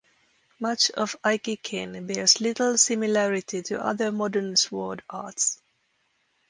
Much 0.59 0.89
of 0.97 1.15
aiki-ken 1.23 2.07
bears 2.07 2.41
little 2.41 2.75
similarity 2.75 3.61
to 3.61 3.79
other 3.79 4.11
modern 4.11 4.55
sword 4.55 5.03
arts. 5.07 5.61